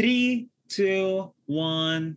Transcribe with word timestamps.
Three, 0.00 0.48
two, 0.66 1.30
one. 1.44 2.16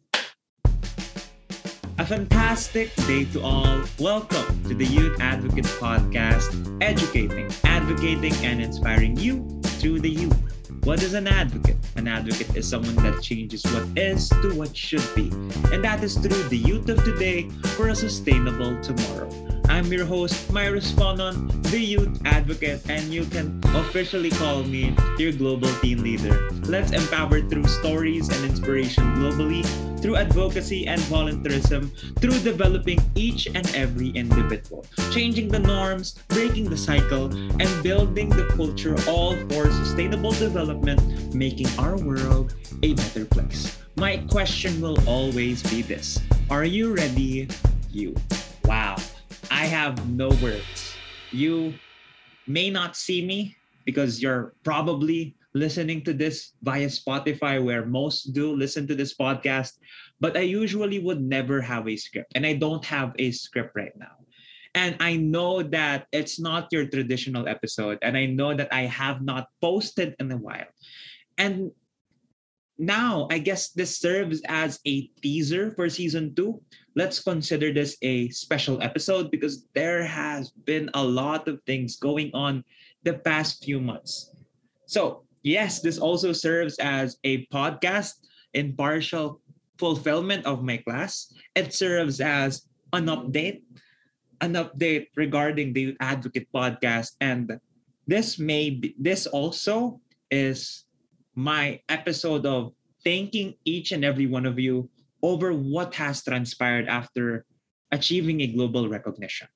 A 1.98 2.06
fantastic 2.06 2.96
day 2.96 3.25
to 3.33 3.42
all. 3.42 3.83
Welcome 4.00 4.63
to 4.70 4.74
the 4.74 4.86
Youth 4.86 5.20
Advocate 5.20 5.65
Podcast, 5.65 6.81
educating, 6.81 7.51
advocating, 7.65 8.33
and 8.46 8.61
inspiring 8.61 9.17
you 9.17 9.46
through 9.81 9.99
the 9.99 10.09
youth. 10.09 10.85
What 10.85 11.04
is 11.04 11.13
an 11.13 11.27
advocate? 11.27 11.75
An 11.97 12.07
advocate 12.07 12.55
is 12.55 12.69
someone 12.69 12.96
that 13.04 13.21
changes 13.21 13.66
what 13.66 13.86
is 13.97 14.29
to 14.29 14.55
what 14.55 14.73
should 14.77 15.04
be. 15.13 15.27
And 15.73 15.84
that 15.84 16.02
is 16.05 16.15
through 16.15 16.43
the 16.43 16.57
youth 16.57 16.88
of 16.88 17.04
today 17.04 17.50
for 17.75 17.89
a 17.89 17.95
sustainable 17.95 18.81
tomorrow. 18.81 19.52
I'm 19.74 19.92
your 19.92 20.05
host, 20.05 20.54
Myra 20.54 20.78
Sponon, 20.78 21.50
the 21.71 21.80
youth 21.80 22.22
advocate, 22.26 22.88
and 22.92 23.12
you 23.12 23.26
can 23.26 23.60
officially 23.73 24.30
call 24.30 24.62
me 24.62 24.96
your 25.18 25.32
global 25.32 25.73
team 25.82 26.04
leader. 26.04 26.48
Let's 26.70 26.92
empower 26.92 27.42
through 27.42 27.66
stories 27.66 28.30
and 28.30 28.46
inspiration 28.46 29.04
globally, 29.16 29.66
through 30.00 30.17
advocacy 30.17 30.86
and 30.86 31.02
volunteerism, 31.09 31.90
through 32.20 32.38
developing 32.41 33.00
each 33.16 33.48
and 33.48 33.66
every 33.73 34.09
individual, 34.09 34.86
changing 35.09 35.48
the 35.48 35.58
norms, 35.58 36.22
breaking 36.28 36.70
the 36.70 36.78
cycle, 36.78 37.34
and 37.34 37.70
building 37.81 38.30
the 38.30 38.45
culture 38.55 38.94
all 39.09 39.34
for 39.50 39.72
sustainable 39.72 40.34
development, 40.34 41.02
making 41.34 41.67
our 41.80 41.98
world 41.98 42.53
a 42.84 42.94
better 42.94 43.26
place. 43.26 43.76
My 43.95 44.17
question 44.30 44.80
will 44.81 45.02
always 45.09 45.64
be 45.64 45.81
this 45.81 46.20
Are 46.52 46.64
you 46.64 46.94
ready? 46.94 47.48
You. 47.90 48.14
Wow. 48.66 48.98
I 49.63 49.67
have 49.67 49.95
no 50.12 50.27
words. 50.44 50.91
You 51.31 51.73
may 52.48 52.70
not 52.70 52.98
see 52.99 53.23
me 53.23 53.55
because 53.86 54.22
you're 54.22 54.59
probably 54.67 55.38
listening 55.55 56.03
to 56.03 56.12
this 56.12 56.52
via 56.63 56.91
Spotify, 56.91 57.63
where 57.63 57.86
most 57.86 58.36
do 58.36 58.52
listen 58.52 58.91
to 58.91 58.94
this 58.94 59.16
podcast. 59.16 59.80
But 60.20 60.36
I 60.36 60.44
usually 60.44 60.99
would 60.99 61.23
never 61.23 61.62
have 61.62 61.88
a 61.88 61.95
script, 61.95 62.36
and 62.36 62.45
I 62.45 62.59
don't 62.59 62.84
have 62.84 63.16
a 63.16 63.31
script 63.31 63.72
right 63.73 63.95
now. 63.95 64.28
And 64.75 64.97
I 65.00 65.16
know 65.16 65.64
that 65.64 66.11
it's 66.11 66.44
not 66.44 66.67
your 66.75 66.84
traditional 66.91 67.47
episode, 67.47 68.00
and 68.02 68.17
I 68.17 68.25
know 68.25 68.52
that 68.53 68.67
I 68.67 68.84
have 68.91 69.23
not 69.23 69.47
posted 69.61 70.14
in 70.19 70.30
a 70.30 70.36
while. 70.36 70.67
And 71.38 71.72
now 72.77 73.27
I 73.29 73.38
guess 73.38 73.69
this 73.69 73.97
serves 73.97 74.41
as 74.47 74.79
a 74.85 75.07
teaser 75.21 75.71
for 75.71 75.89
season 75.89 76.33
two. 76.35 76.61
Let's 76.95 77.21
consider 77.21 77.73
this 77.73 77.97
a 78.02 78.29
special 78.29 78.81
episode 78.81 79.31
because 79.31 79.66
there 79.73 80.03
has 80.05 80.52
been 80.52 80.89
a 80.94 81.03
lot 81.03 81.47
of 81.47 81.61
things 81.66 81.97
going 81.97 82.31
on 82.33 82.63
the 83.03 83.13
past 83.13 83.63
few 83.63 83.79
months. 83.79 84.33
So, 84.85 85.23
yes, 85.44 85.81
this 85.81 85.97
also 85.97 86.33
serves 86.33 86.77
as 86.79 87.17
a 87.23 87.45
podcast 87.47 88.13
in 88.53 88.73
partial 88.75 89.41
fulfillment 89.77 90.45
of 90.45 90.63
my 90.63 90.77
class. 90.77 91.33
It 91.55 91.73
serves 91.73 92.21
as 92.21 92.67
an 92.94 93.07
update, 93.07 93.61
an 94.41 94.53
update 94.53 95.07
regarding 95.16 95.73
the 95.73 95.97
Advocate 95.99 96.47
podcast. 96.53 97.17
And 97.21 97.59
this 98.07 98.38
may 98.38 98.69
be, 98.69 98.95
this 98.97 99.25
also 99.27 99.99
is 100.29 100.85
my 101.36 101.80
episode 101.89 102.45
of 102.45 102.73
thanking 103.03 103.56
each 103.66 103.92
and 103.92 104.06
every 104.06 104.28
one 104.28 104.45
of 104.45 104.59
you 104.59 104.89
over 105.22 105.53
what 105.53 105.94
has 105.95 106.23
transpired 106.23 106.88
after 106.88 107.45
achieving 107.92 108.42
a 108.42 108.48
global 108.48 108.90
recognition. 108.90 109.48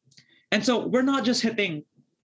And 0.52 0.64
so 0.64 0.88
we're 0.88 1.04
not 1.04 1.26
just 1.26 1.42
hitting 1.42 1.84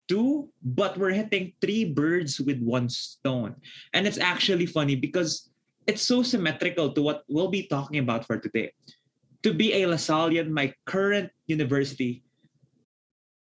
two, 0.08 0.48
but 0.62 0.96
we're 0.98 1.14
hitting 1.14 1.52
three 1.60 1.84
birds 1.84 2.40
with 2.40 2.60
one 2.60 2.88
stone. 2.88 3.54
And 3.92 4.06
it's 4.06 4.18
actually 4.18 4.66
funny 4.66 4.96
because 4.96 5.50
it's 5.86 6.02
so 6.02 6.22
symmetrical 6.22 6.92
to 6.92 7.02
what 7.02 7.24
we'll 7.28 7.48
be 7.48 7.68
talking 7.68 8.00
about 8.00 8.26
for 8.26 8.38
today. 8.38 8.72
To 9.44 9.54
be 9.54 9.72
a 9.72 9.86
Lasallian, 9.86 10.50
my 10.50 10.74
current 10.84 11.30
university, 11.46 12.24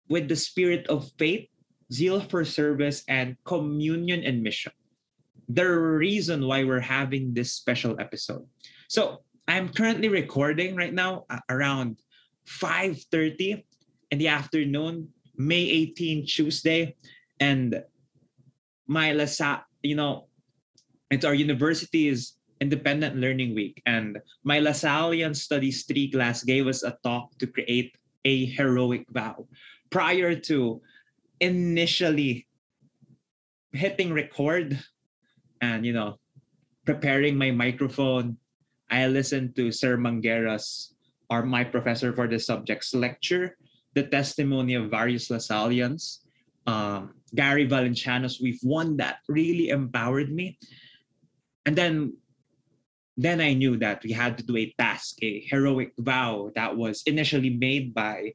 with 0.08 0.29
the 0.29 0.36
spirit 0.36 0.86
of 0.89 1.11
faith, 1.18 1.48
zeal 1.92 2.20
for 2.20 2.45
service, 2.45 3.05
and 3.08 3.36
communion 3.45 4.24
and 4.24 4.42
mission 4.42 4.73
the 5.48 5.66
reason 5.66 6.46
why 6.46 6.64
we're 6.64 6.80
having 6.80 7.34
this 7.34 7.52
special 7.52 7.98
episode. 8.00 8.46
So 8.88 9.22
I'm 9.48 9.68
currently 9.68 10.08
recording 10.08 10.77
right 10.77 10.92
now 10.92 11.27
around 11.50 12.00
5:30 12.46 13.64
in 14.10 14.18
the 14.18 14.28
afternoon, 14.28 15.08
May 15.36 15.64
18, 15.68 16.27
Tuesday, 16.27 16.96
and 17.40 17.82
my 18.86 19.12
Lasa, 19.12 19.64
you 19.82 19.96
know, 19.96 20.28
it's 21.10 21.24
our 21.24 21.34
university's 21.34 22.36
independent 22.61 23.16
learning 23.16 23.55
week, 23.55 23.82
and 23.84 24.20
my 24.44 24.61
Lasallian 24.61 25.34
Studies 25.34 25.84
3 25.84 26.11
class 26.11 26.44
gave 26.44 26.66
us 26.66 26.82
a 26.82 26.96
talk 27.02 27.36
to 27.38 27.46
create 27.46 27.96
a 28.24 28.46
heroic 28.46 29.05
vow 29.11 29.46
prior 29.90 30.34
to 30.34 30.80
initially 31.40 32.46
hitting 33.72 34.12
record 34.12 34.78
and 35.64 35.89
you 35.89 35.92
know 35.97 36.20
preparing 36.85 37.36
my 37.41 37.51
microphone 37.51 38.36
i 38.92 39.08
listened 39.08 39.57
to 39.57 39.73
sir 39.73 39.97
mangueras 39.97 40.92
or 41.33 41.41
my 41.42 41.64
professor 41.64 42.13
for 42.13 42.29
the 42.29 42.39
subject's 42.39 42.92
lecture 42.92 43.57
the 43.97 44.05
testimony 44.05 44.77
of 44.77 44.92
various 44.92 45.33
lasallians 45.33 46.24
um, 46.67 47.17
gary 47.35 47.64
valenciano's 47.64 48.41
we've 48.41 48.63
won 48.63 48.97
that 48.97 49.19
really 49.29 49.69
empowered 49.69 50.33
me. 50.33 50.58
And 51.67 51.77
then 51.77 52.17
then 53.17 53.41
i 53.41 53.55
knew 53.55 53.79
that 53.79 54.03
we 54.03 54.11
had 54.11 54.36
to 54.36 54.45
do 54.45 54.57
a 54.57 54.74
task 54.77 55.23
a 55.23 55.41
heroic 55.47 55.95
vow 55.98 56.51
that 56.55 56.77
was 56.77 57.03
initially 57.07 57.51
made 57.51 57.95
by 57.95 58.35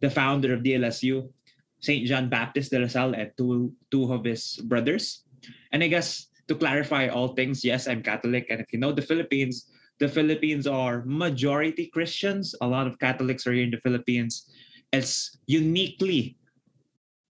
the 0.00 0.10
founder 0.10 0.52
of 0.52 0.66
the 0.66 0.74
lsu 0.82 1.30
st 1.78 2.04
john 2.10 2.28
baptist 2.28 2.74
de 2.74 2.78
la 2.82 2.90
salle 2.90 3.14
and 3.14 3.30
two, 3.38 3.72
two 3.90 4.12
of 4.12 4.24
his 4.24 4.58
brothers. 4.66 5.22
And 5.70 5.84
i 5.84 5.88
guess 5.88 6.26
to 6.48 6.54
clarify 6.54 7.08
all 7.08 7.34
things, 7.34 7.64
yes, 7.64 7.88
I'm 7.88 8.02
Catholic. 8.02 8.46
And 8.50 8.60
if 8.60 8.72
you 8.72 8.78
know 8.78 8.92
the 8.92 9.02
Philippines, 9.02 9.70
the 9.98 10.08
Philippines 10.08 10.66
are 10.66 11.02
majority 11.06 11.86
Christians. 11.86 12.54
A 12.60 12.66
lot 12.66 12.86
of 12.86 12.98
Catholics 12.98 13.46
are 13.46 13.52
here 13.52 13.64
in 13.64 13.70
the 13.70 13.80
Philippines. 13.80 14.50
It's 14.92 15.38
uniquely 15.46 16.36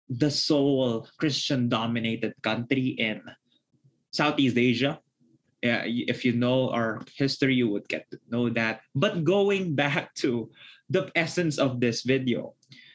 the 0.08 0.30
sole 0.30 1.06
Christian 1.18 1.68
dominated 1.68 2.34
country 2.42 2.94
in 2.98 3.20
Southeast 4.12 4.56
Asia. 4.56 5.00
Yeah, 5.62 5.82
if 5.86 6.24
you 6.24 6.32
know 6.32 6.70
our 6.70 7.02
history, 7.14 7.54
you 7.54 7.68
would 7.68 7.88
get 7.88 8.10
to 8.10 8.18
know 8.30 8.50
that. 8.50 8.80
But 8.94 9.24
going 9.24 9.74
back 9.82 10.14
to 10.26 10.50
the 10.90 11.10
essence 11.14 11.58
of 11.58 11.80
this 11.80 12.02
video, 12.02 12.54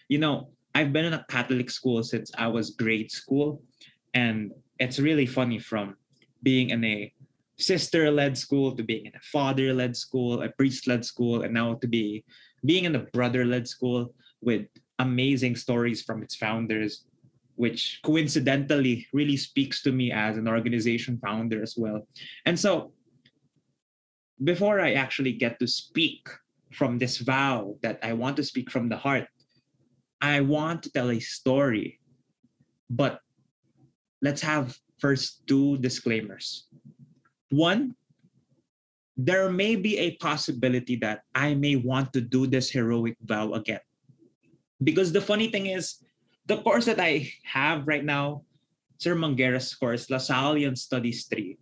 you 0.10 0.18
know, 0.18 0.52
I've 0.76 0.94
been 0.94 1.06
in 1.06 1.14
a 1.14 1.26
Catholic 1.30 1.70
school 1.72 2.04
since 2.04 2.32
I 2.38 2.48
was 2.48 2.72
grade 2.72 3.12
school. 3.12 3.64
And 4.14 4.52
it's 4.80 5.00
really 5.00 5.26
funny 5.26 5.60
from 5.60 5.96
being 6.44 6.70
in 6.72 6.84
a 6.84 7.14
sister 7.58 8.12
led 8.12 8.38
school 8.38 8.76
to 8.76 8.84
being 8.84 9.06
in 9.06 9.16
a 9.16 9.20
father 9.32 9.74
led 9.74 9.96
school, 9.96 10.42
a 10.42 10.50
priest 10.50 10.88
led 10.88 11.04
school, 11.04 11.42
and 11.42 11.54
now 11.54 11.76
to 11.76 11.88
be 11.88 12.24
being 12.66 12.86
in 12.86 12.96
a 12.96 13.08
brother 13.14 13.46
led 13.46 13.68
school 13.68 14.14
with 14.42 14.68
amazing 15.00 15.56
stories 15.56 16.02
from 16.04 16.22
its 16.22 16.36
founders, 16.36 17.06
which 17.56 18.00
coincidentally 18.04 19.08
really 19.14 19.38
speaks 19.38 19.82
to 19.82 19.92
me 19.92 20.12
as 20.12 20.38
an 20.38 20.48
organization 20.48 21.20
founder 21.20 21.62
as 21.62 21.76
well. 21.78 22.08
And 22.46 22.60
so, 22.60 22.94
before 24.44 24.80
I 24.80 24.94
actually 24.94 25.34
get 25.34 25.60
to 25.60 25.68
speak 25.68 26.28
from 26.74 27.00
this 27.00 27.18
vow 27.18 27.76
that 27.82 28.00
I 28.04 28.14
want 28.14 28.38
to 28.38 28.44
speak 28.44 28.70
from 28.70 28.90
the 28.90 28.98
heart, 28.98 29.28
I 30.22 30.42
want 30.42 30.84
to 30.84 30.92
tell 30.92 31.10
a 31.10 31.20
story. 31.20 32.00
But 32.90 33.20
let's 34.22 34.42
have 34.42 34.78
first 35.00 35.46
two 35.48 35.78
disclaimers. 35.78 36.68
One, 37.50 37.96
there 39.16 39.50
may 39.50 39.76
be 39.76 39.98
a 39.98 40.16
possibility 40.18 40.96
that 40.98 41.24
I 41.34 41.56
may 41.56 41.76
want 41.76 42.14
to 42.14 42.22
do 42.22 42.46
this 42.46 42.70
heroic 42.70 43.18
vow 43.22 43.54
again. 43.54 43.82
Because 44.84 45.12
the 45.12 45.22
funny 45.22 45.50
thing 45.50 45.68
is, 45.68 46.04
the 46.46 46.62
course 46.62 46.86
that 46.86 47.00
I 47.00 47.32
have 47.44 47.88
right 47.88 48.06
now, 48.06 48.44
Sir 49.00 49.16
Manguera's 49.16 49.74
course, 49.74 50.08
Lasallian 50.08 50.78
Studies 50.78 51.26
3, 51.26 51.58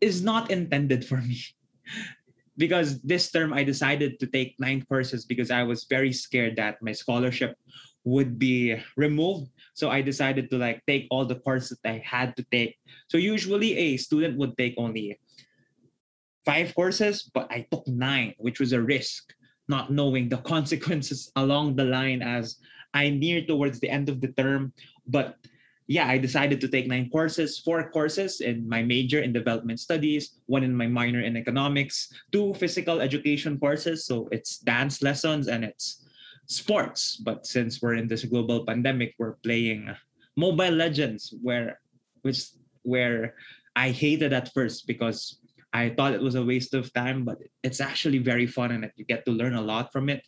is 0.00 0.22
not 0.22 0.50
intended 0.50 1.04
for 1.04 1.18
me. 1.18 1.38
because 2.58 3.00
this 3.02 3.30
term 3.30 3.54
I 3.54 3.62
decided 3.62 4.18
to 4.18 4.26
take 4.26 4.58
nine 4.58 4.82
courses 4.82 5.24
because 5.24 5.50
I 5.50 5.62
was 5.62 5.86
very 5.86 6.12
scared 6.12 6.56
that 6.56 6.82
my 6.82 6.92
scholarship 6.92 7.56
would 8.08 8.38
be 8.38 8.76
removed 8.96 9.50
so 9.78 9.94
I 9.94 10.02
decided 10.02 10.50
to 10.50 10.58
like 10.58 10.82
take 10.90 11.06
all 11.08 11.24
the 11.24 11.38
courses 11.38 11.78
that 11.84 11.94
I 11.94 12.02
had 12.02 12.34
to 12.34 12.42
take. 12.50 12.74
So 13.06 13.14
usually 13.16 13.78
a 13.78 13.96
student 13.96 14.36
would 14.36 14.58
take 14.58 14.74
only 14.76 15.20
five 16.44 16.74
courses, 16.74 17.30
but 17.32 17.46
I 17.46 17.62
took 17.70 17.86
nine, 17.86 18.34
which 18.38 18.58
was 18.58 18.74
a 18.74 18.82
risk, 18.82 19.30
not 19.68 19.92
knowing 19.94 20.28
the 20.28 20.42
consequences 20.54 21.30
along 21.36 21.76
the 21.76 21.84
line 21.86 22.22
as 22.26 22.58
I 22.92 23.10
near 23.10 23.46
towards 23.46 23.78
the 23.78 23.88
end 23.88 24.08
of 24.08 24.20
the 24.20 24.34
term. 24.34 24.74
But 25.06 25.38
yeah, 25.86 26.10
I 26.10 26.18
decided 26.18 26.60
to 26.62 26.68
take 26.68 26.88
nine 26.88 27.08
courses, 27.14 27.62
four 27.62 27.88
courses 27.94 28.40
in 28.40 28.68
my 28.68 28.82
major 28.82 29.22
in 29.22 29.32
development 29.32 29.78
studies, 29.78 30.42
one 30.46 30.64
in 30.64 30.74
my 30.74 30.88
minor 30.88 31.22
in 31.22 31.36
economics, 31.36 32.10
two 32.32 32.52
physical 32.54 32.98
education 33.00 33.60
courses. 33.62 34.06
So 34.06 34.26
it's 34.32 34.58
dance 34.58 35.06
lessons 35.06 35.46
and 35.46 35.62
it's 35.62 36.02
sports. 36.48 37.16
But 37.16 37.46
since 37.46 37.80
we're 37.80 37.94
in 37.94 38.08
this 38.08 38.24
global 38.24 38.64
pandemic, 38.66 39.14
we're 39.18 39.38
playing 39.44 39.88
Mobile 40.36 40.74
Legends, 40.74 41.32
where 41.42 41.80
which 42.22 42.50
where 42.82 43.34
I 43.76 43.90
hated 43.90 44.32
at 44.32 44.52
first 44.52 44.86
because 44.86 45.38
I 45.72 45.90
thought 45.90 46.14
it 46.14 46.24
was 46.24 46.34
a 46.34 46.44
waste 46.44 46.74
of 46.74 46.92
time, 46.92 47.24
but 47.24 47.38
it's 47.62 47.80
actually 47.80 48.18
very 48.18 48.46
fun 48.46 48.72
and 48.72 48.90
you 48.96 49.04
get 49.04 49.24
to 49.26 49.32
learn 49.32 49.54
a 49.54 49.62
lot 49.62 49.92
from 49.92 50.08
it. 50.08 50.24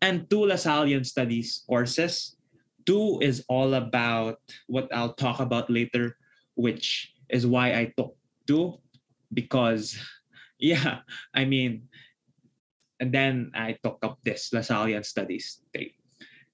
And 0.00 0.30
two 0.30 0.46
Lasallian 0.46 1.04
studies 1.04 1.64
courses 1.68 2.36
Two 2.84 3.18
is 3.22 3.44
all 3.48 3.74
about 3.74 4.40
what 4.66 4.92
I'll 4.92 5.16
talk 5.16 5.40
about 5.40 5.70
later, 5.70 6.16
which 6.54 7.12
is 7.28 7.46
why 7.46 7.72
I 7.72 7.92
took 7.96 8.16
two, 8.46 8.76
because, 9.32 9.96
yeah, 10.58 11.00
I 11.34 11.44
mean, 11.44 11.88
and 13.00 13.12
then 13.12 13.50
I 13.54 13.76
took 13.82 13.98
up 14.02 14.18
this 14.24 14.50
Lasallian 14.50 15.04
Studies 15.04 15.62
three. 15.72 15.94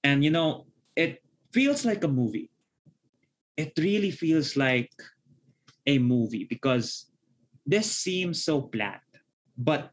And, 0.03 0.23
you 0.23 0.31
know, 0.31 0.65
it 0.95 1.21
feels 1.53 1.85
like 1.85 2.03
a 2.03 2.07
movie. 2.07 2.49
It 3.57 3.73
really 3.77 4.11
feels 4.11 4.57
like 4.57 4.91
a 5.85 5.99
movie 5.99 6.45
because 6.49 7.11
this 7.65 7.91
seems 7.91 8.43
so 8.43 8.61
planned. 8.61 9.05
But 9.57 9.91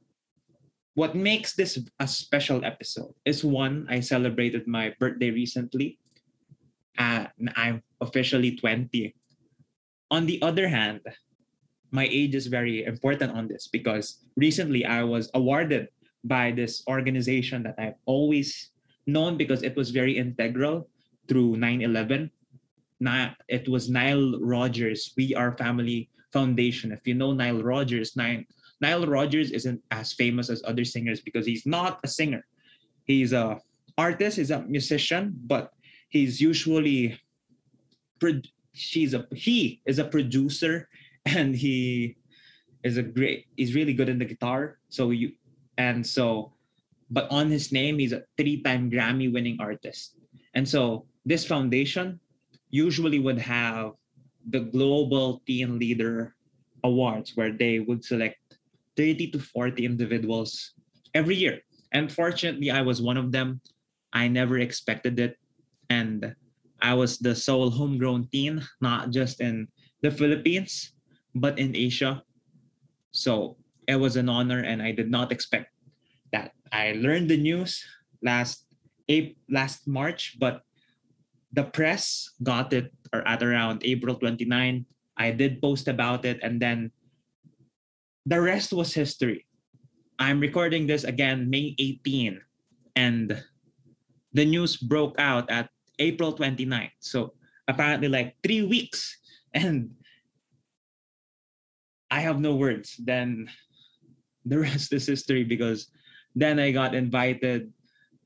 what 0.95 1.15
makes 1.15 1.55
this 1.55 1.79
a 2.01 2.09
special 2.09 2.65
episode 2.65 3.15
is 3.25 3.45
one, 3.45 3.87
I 3.89 4.01
celebrated 4.01 4.67
my 4.67 4.95
birthday 4.99 5.31
recently 5.31 5.99
uh, 6.99 7.27
I'm 7.57 7.83
officially 8.01 8.57
20. 8.57 9.15
On 10.11 10.27
the 10.27 10.43
other 10.43 10.69
hand, 10.69 11.01
my 11.91 12.07
age 12.11 12.35
is 12.35 12.49
very 12.49 12.85
important 12.85 13.33
on 13.33 13.49
this 13.49 13.69
because 13.69 14.27
recently 14.37 14.85
I 14.85 15.05
was 15.05 15.31
awarded 15.33 15.89
by 16.25 16.51
this 16.51 16.83
organization 16.89 17.63
that 17.63 17.77
I've 17.79 18.01
always 18.07 18.71
known 19.07 19.37
because 19.37 19.63
it 19.63 19.77
was 19.77 19.91
very 19.91 20.19
integral 20.19 20.89
through 21.29 21.57
9 21.57 21.83
11. 21.83 22.31
It 23.49 23.69
was 23.69 23.89
Nile 23.89 24.39
Rodgers, 24.41 25.13
We 25.17 25.35
Are 25.35 25.57
Family 25.57 26.11
Foundation. 26.33 26.93
If 26.93 27.07
you 27.07 27.15
know 27.15 27.33
Nile 27.33 27.63
Rodgers, 27.63 28.17
Nile, 28.17 28.43
Nile 28.81 29.07
Rodgers 29.07 29.51
isn't 29.51 29.81
as 29.91 30.13
famous 30.13 30.51
as 30.51 30.63
other 30.65 30.85
singers 30.85 31.21
because 31.21 31.47
he's 31.47 31.65
not 31.65 32.01
a 32.05 32.09
singer. 32.09 32.45
He's 33.05 33.33
a 33.33 33.61
artist, 33.97 34.37
he's 34.37 34.51
a 34.51 34.63
musician, 34.63 35.35
but 35.47 35.73
he's 36.09 36.41
usually 36.41 37.19
she's 38.73 39.15
a 39.15 39.27
he 39.35 39.81
is 39.87 39.99
a 39.99 40.05
producer 40.05 40.89
and 41.27 41.55
he 41.55 42.17
is 42.85 42.97
a 42.97 43.03
great 43.03 43.47
he's 43.57 43.75
really 43.75 43.93
good 43.93 44.09
in 44.09 44.19
the 44.19 44.25
guitar 44.25 44.79
so 44.89 45.11
you 45.11 45.33
and 45.79 46.05
so 46.05 46.53
but 47.11 47.31
on 47.31 47.49
his 47.49 47.73
name 47.73 47.99
he's 47.99 48.13
a 48.13 48.25
three-time 48.37 48.91
grammy 48.91 49.33
winning 49.33 49.57
artist. 49.61 50.21
And 50.53 50.69
so 50.69 51.07
this 51.25 51.47
foundation 51.47 52.21
usually 52.69 53.19
would 53.19 53.39
have 53.39 53.93
the 54.51 54.61
global 54.61 55.41
teen 55.47 55.79
leader 55.79 56.37
awards 56.85 57.33
where 57.35 57.53
they 57.53 57.81
would 57.81 58.05
select 58.05 58.37
30 58.97 59.31
to 59.33 59.39
40 59.39 59.85
individuals 59.85 60.75
every 61.15 61.37
year. 61.37 61.61
And 61.93 62.13
fortunately 62.13 62.71
i 62.71 62.83
was 62.83 63.01
one 63.01 63.17
of 63.17 63.33
them. 63.33 63.61
I 64.13 64.29
never 64.29 64.59
expected 64.59 65.19
it. 65.19 65.37
And 65.89 66.35
I 66.81 66.93
was 66.93 67.19
the 67.19 67.35
sole 67.35 67.71
homegrown 67.71 68.29
teen, 68.31 68.61
not 68.81 69.11
just 69.11 69.41
in 69.41 69.69
the 70.03 70.11
Philippines, 70.11 70.93
but 71.35 71.59
in 71.59 71.75
Asia. 71.75 72.23
So 73.13 73.57
it 73.89 73.97
was 73.97 74.21
an 74.21 74.29
honor, 74.29 74.61
and 74.61 74.85
I 74.85 74.93
did 74.93 75.11
not 75.11 75.33
expect 75.33 75.73
that. 76.31 76.53
I 76.71 76.93
learned 77.01 77.33
the 77.33 77.41
news 77.41 77.81
last 78.21 78.69
April, 79.09 79.41
last 79.49 79.89
March, 79.89 80.37
but 80.37 80.61
the 81.57 81.65
press 81.65 82.29
got 82.45 82.77
it 82.77 82.93
or 83.17 83.27
at 83.27 83.43
around 83.43 83.81
April 83.83 84.15
29. 84.15 84.85
I 85.17 85.31
did 85.33 85.65
post 85.65 85.89
about 85.89 86.29
it, 86.29 86.39
and 86.45 86.61
then 86.61 86.93
the 88.29 88.39
rest 88.39 88.77
was 88.77 88.93
history. 88.93 89.49
I'm 90.21 90.39
recording 90.39 90.87
this 90.87 91.09
again 91.09 91.49
May 91.49 91.73
18, 91.81 92.37
and 92.95 93.33
the 94.37 94.45
news 94.45 94.77
broke 94.77 95.17
out 95.19 95.49
at 95.49 95.73
April 95.99 96.37
29th. 96.37 96.93
So 97.01 97.33
apparently 97.67 98.09
like 98.09 98.37
three 98.45 98.63
weeks. 98.63 99.17
And 99.57 99.97
I 102.13 102.21
have 102.21 102.39
no 102.39 102.55
words. 102.55 103.01
Then 103.01 103.49
the 104.49 104.59
rest 104.59 104.93
is 104.93 105.07
history 105.07 105.45
because 105.45 105.89
then 106.35 106.59
I 106.59 106.71
got 106.71 106.95
invited 106.95 107.73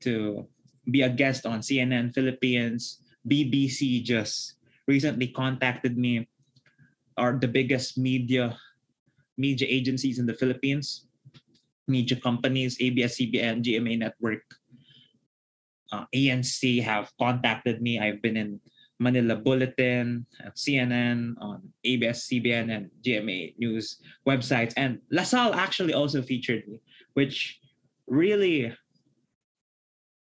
to 0.01 0.47
be 0.89 1.01
a 1.01 1.09
guest 1.09 1.45
on 1.45 1.59
CNN 1.59 2.13
Philippines. 2.13 2.99
BBC 3.27 4.03
just 4.03 4.59
recently 4.87 5.27
contacted 5.31 5.97
me, 5.97 6.27
are 7.15 7.39
the 7.39 7.47
biggest 7.47 7.97
media 7.97 8.57
media 9.37 9.65
agencies 9.69 10.19
in 10.19 10.25
the 10.25 10.33
Philippines, 10.33 11.07
media 11.87 12.17
companies, 12.19 12.77
ABS-CBN, 12.79 13.65
GMA 13.65 13.97
Network, 13.97 14.45
uh, 15.91 16.05
ANC 16.13 16.81
have 16.83 17.09
contacted 17.17 17.81
me. 17.81 17.97
I've 17.97 18.21
been 18.21 18.37
in 18.37 18.59
Manila 18.99 19.35
Bulletin, 19.35 20.25
uh, 20.43 20.49
CNN, 20.55 21.35
on 21.39 21.61
ABS-CBN, 21.83 22.75
and 22.75 22.89
GMA 23.05 23.57
News 23.57 23.99
websites. 24.27 24.73
And 24.77 24.99
LaSalle 25.11 25.53
actually 25.53 25.93
also 25.93 26.21
featured 26.21 26.67
me, 26.67 26.79
which 27.13 27.59
really 28.07 28.73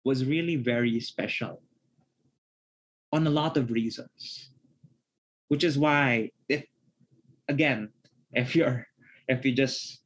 was 0.05 0.25
really 0.25 0.57
very 0.57 1.01
special 1.01 1.63
on 3.13 3.27
a 3.27 3.31
lot 3.31 3.57
of 3.57 3.71
reasons. 3.71 4.51
Which 5.49 5.63
is 5.63 5.79
why, 5.79 6.31
if 6.49 6.65
again, 7.49 7.91
if 8.33 8.57
you're 8.57 8.87
if 9.29 9.45
you 9.45 9.53
just 9.53 10.01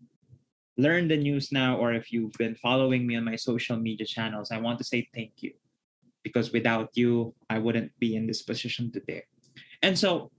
learn 0.76 1.08
the 1.08 1.16
news 1.16 1.50
now 1.50 1.76
or 1.76 1.92
if 1.92 2.12
you've 2.12 2.36
been 2.38 2.54
following 2.54 3.06
me 3.06 3.16
on 3.16 3.24
my 3.24 3.36
social 3.36 3.76
media 3.76 4.06
channels, 4.06 4.50
I 4.50 4.58
want 4.58 4.78
to 4.78 4.84
say 4.84 5.08
thank 5.14 5.32
you 5.38 5.52
because 6.28 6.52
without 6.52 6.92
you, 6.92 7.32
I 7.48 7.56
wouldn't 7.56 7.92
be 7.98 8.14
in 8.14 8.28
this 8.28 8.44
position 8.44 8.92
today. 8.92 9.24
And 9.80 9.96
so, 9.96 10.30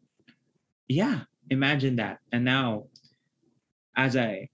yeah, 0.88 1.26
imagine 1.50 1.98
that. 1.98 2.22
And 2.32 2.46
now, 2.46 2.86
as 3.98 4.14
I, 4.16 4.50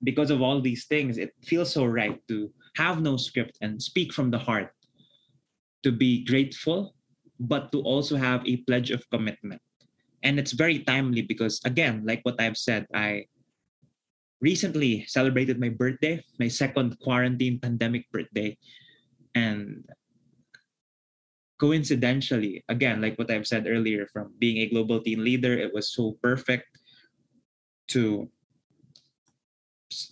because 0.00 0.32
of 0.32 0.40
all 0.40 0.60
these 0.60 0.88
things, 0.88 1.18
it 1.20 1.36
feels 1.44 1.72
so 1.72 1.84
right 1.84 2.16
to 2.28 2.48
have 2.76 3.04
no 3.04 3.16
script 3.16 3.58
and 3.60 3.80
speak 3.80 4.12
from 4.12 4.30
the 4.32 4.40
heart, 4.40 4.72
to 5.84 5.92
be 5.92 6.24
grateful, 6.24 6.96
but 7.38 7.70
to 7.72 7.80
also 7.84 8.16
have 8.16 8.40
a 8.48 8.64
pledge 8.64 8.90
of 8.90 9.04
commitment. 9.10 9.60
And 10.22 10.40
it's 10.40 10.52
very 10.52 10.80
timely 10.80 11.22
because, 11.22 11.60
again, 11.64 12.02
like 12.04 12.24
what 12.24 12.40
I've 12.40 12.56
said, 12.56 12.86
I 12.92 13.26
recently 14.40 15.04
celebrated 15.06 15.60
my 15.60 15.70
birthday, 15.70 16.22
my 16.38 16.48
second 16.48 16.98
quarantine 17.00 17.58
pandemic 17.60 18.04
birthday. 18.12 18.56
And 19.36 19.84
coincidentally, 21.60 22.64
again, 22.72 23.04
like 23.04 23.20
what 23.20 23.30
I've 23.30 23.46
said 23.46 23.68
earlier, 23.68 24.08
from 24.08 24.32
being 24.40 24.64
a 24.64 24.72
global 24.72 25.04
teen 25.04 25.22
leader, 25.22 25.52
it 25.52 25.76
was 25.76 25.92
so 25.92 26.16
perfect 26.24 26.72
to 27.92 28.32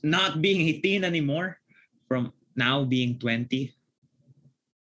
not 0.05 0.45
being 0.45 0.69
a 0.69 0.81
teen 0.85 1.05
anymore, 1.05 1.57
from 2.07 2.37
now 2.55 2.85
being 2.85 3.19
20. 3.19 3.73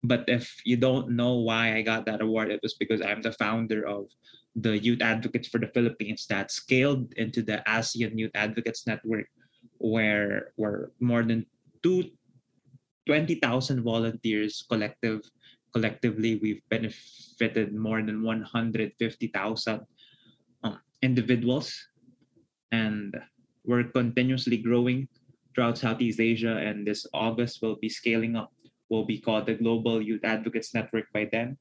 But 0.04 0.28
if 0.28 0.60
you 0.66 0.76
don't 0.76 1.16
know 1.16 1.40
why 1.40 1.74
I 1.76 1.82
got 1.82 2.06
that 2.06 2.22
award, 2.22 2.52
it 2.52 2.60
was 2.62 2.76
because 2.76 3.02
I'm 3.02 3.24
the 3.24 3.32
founder 3.32 3.88
of 3.88 4.12
the 4.56 4.78
Youth 4.78 5.02
Advocates 5.02 5.48
for 5.48 5.60
the 5.60 5.72
Philippines 5.74 6.28
that 6.28 6.52
scaled 6.52 7.12
into 7.14 7.42
the 7.42 7.64
ASEAN 7.68 8.20
Youth 8.20 8.36
Advocates 8.36 8.86
Network, 8.86 9.26
where 9.80 10.52
where 10.56 10.92
more 11.00 11.24
than 11.24 11.48
two 11.82 12.12
20,000 13.06 13.84
volunteers 13.84 14.66
collective 14.70 15.22
collectively 15.74 16.40
we've 16.42 16.64
benefited 16.70 17.76
more 17.76 18.02
than 18.02 18.24
150,000 18.24 19.82
um, 20.64 20.80
individuals 21.02 21.76
and 22.72 23.16
we're 23.66 23.84
continuously 23.84 24.58
growing 24.58 25.08
throughout 25.54 25.78
Southeast 25.78 26.20
Asia 26.20 26.58
and 26.58 26.88
this 26.88 27.06
August 27.14 27.60
we'll 27.62 27.76
be 27.76 27.90
scaling 27.90 28.36
up 28.36 28.52
will 28.90 29.06
be 29.06 29.20
called 29.20 29.48
the 29.48 29.56
Global 29.56 30.02
Youth 30.02 30.24
Advocates 30.24 30.74
Network 30.74 31.06
by 31.14 31.28
then 31.32 31.58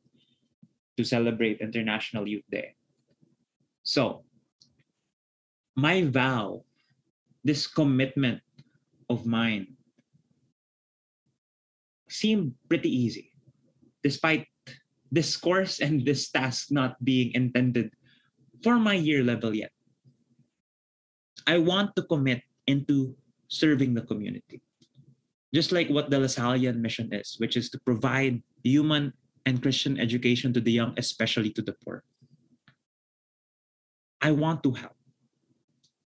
to 0.96 1.04
celebrate 1.04 1.60
International 1.60 2.28
Youth 2.28 2.44
Day. 2.50 2.74
So, 3.82 4.24
my 5.76 6.04
vow, 6.04 6.64
this 7.42 7.66
commitment 7.66 8.40
of 9.10 9.26
mine, 9.26 9.76
seemed 12.14 12.54
pretty 12.70 12.88
easy, 12.88 13.34
despite 14.06 14.46
this 15.10 15.36
course 15.36 15.82
and 15.82 16.06
this 16.06 16.30
task 16.30 16.70
not 16.70 16.94
being 17.02 17.34
intended 17.34 17.90
for 18.62 18.78
my 18.78 18.94
year 18.94 19.22
level 19.22 19.54
yet. 19.54 19.74
I 21.46 21.58
want 21.58 21.94
to 21.96 22.02
commit 22.06 22.42
into 22.66 23.14
serving 23.48 23.94
the 23.94 24.06
community. 24.06 24.62
Just 25.52 25.70
like 25.70 25.90
what 25.90 26.10
the 26.10 26.18
Lasallian 26.18 26.78
mission 26.78 27.12
is, 27.12 27.36
which 27.38 27.56
is 27.56 27.70
to 27.70 27.78
provide 27.78 28.42
human 28.62 29.12
and 29.46 29.62
Christian 29.62 30.00
education 30.00 30.52
to 30.54 30.60
the 30.60 30.72
young, 30.72 30.94
especially 30.96 31.50
to 31.50 31.62
the 31.62 31.76
poor. 31.84 32.02
I 34.22 34.32
want 34.32 34.62
to 34.64 34.72
help. 34.72 34.96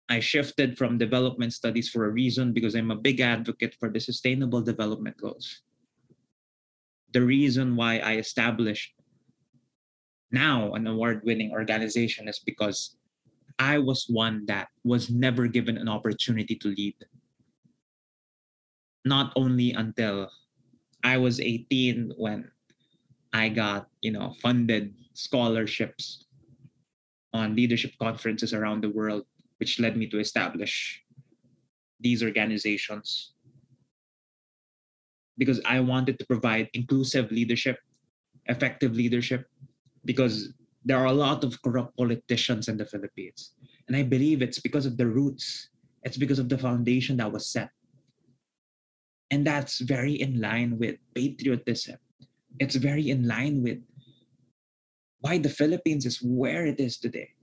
I 0.08 0.20
shifted 0.20 0.78
from 0.78 0.96
development 0.96 1.52
studies 1.52 1.88
for 1.88 2.06
a 2.06 2.14
reason 2.14 2.52
because 2.52 2.76
I'm 2.76 2.92
a 2.92 2.96
big 2.96 3.20
advocate 3.20 3.74
for 3.80 3.90
the 3.90 3.98
sustainable 3.98 4.62
development 4.62 5.16
goals. 5.16 5.64
The 7.14 7.22
reason 7.22 7.76
why 7.76 7.98
I 7.98 8.18
established 8.18 8.92
now 10.30 10.74
an 10.74 10.86
award 10.86 11.22
winning 11.24 11.52
organization 11.52 12.28
is 12.28 12.42
because 12.42 12.96
I 13.58 13.78
was 13.78 14.06
one 14.10 14.46
that 14.46 14.68
was 14.82 15.10
never 15.10 15.46
given 15.46 15.78
an 15.78 15.88
opportunity 15.88 16.56
to 16.56 16.68
lead. 16.74 16.98
Not 19.04 19.32
only 19.36 19.72
until 19.72 20.28
I 21.04 21.18
was 21.18 21.38
18 21.38 22.14
when 22.18 22.50
I 23.32 23.48
got, 23.48 23.86
you 24.02 24.10
know, 24.10 24.34
funded 24.42 24.94
scholarships 25.14 26.26
on 27.32 27.54
leadership 27.54 27.92
conferences 27.98 28.52
around 28.52 28.82
the 28.82 28.90
world 28.90 29.24
which 29.58 29.78
led 29.78 29.96
me 29.96 30.06
to 30.10 30.18
establish 30.18 31.02
these 32.00 32.22
organizations 32.22 33.33
because 35.38 35.60
I 35.64 35.80
wanted 35.80 36.18
to 36.18 36.26
provide 36.26 36.68
inclusive 36.74 37.30
leadership, 37.30 37.78
effective 38.46 38.94
leadership, 38.94 39.46
because 40.04 40.52
there 40.84 40.98
are 40.98 41.06
a 41.06 41.12
lot 41.12 41.44
of 41.44 41.60
corrupt 41.62 41.96
politicians 41.96 42.68
in 42.68 42.76
the 42.76 42.84
Philippines. 42.84 43.52
And 43.88 43.96
I 43.96 44.02
believe 44.02 44.42
it's 44.42 44.60
because 44.60 44.86
of 44.86 44.96
the 44.96 45.06
roots, 45.06 45.70
it's 46.02 46.16
because 46.16 46.38
of 46.38 46.48
the 46.48 46.58
foundation 46.58 47.16
that 47.18 47.32
was 47.32 47.48
set. 47.48 47.70
And 49.30 49.46
that's 49.46 49.80
very 49.80 50.20
in 50.20 50.40
line 50.40 50.78
with 50.78 50.96
patriotism. 51.14 51.96
It's 52.60 52.76
very 52.76 53.10
in 53.10 53.26
line 53.26 53.62
with 53.62 53.82
why 55.20 55.38
the 55.38 55.48
Philippines 55.48 56.06
is 56.06 56.22
where 56.22 56.66
it 56.66 56.78
is 56.78 56.98
today 56.98 57.34